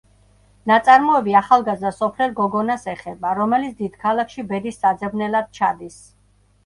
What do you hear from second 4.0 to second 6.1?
ქალაქში ბედის საძებნელად ჩადის.